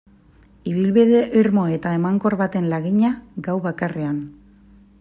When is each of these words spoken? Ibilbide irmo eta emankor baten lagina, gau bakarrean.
Ibilbide 0.69 1.19
irmo 1.41 1.65
eta 1.75 1.91
emankor 1.97 2.37
baten 2.39 2.71
lagina, 2.73 3.13
gau 3.49 3.57
bakarrean. 3.67 4.17